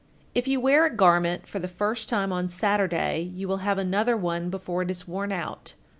[0.33, 4.17] If you wear a garment for the first time on Saturday, you will have another
[4.17, 5.75] one before it is worn out.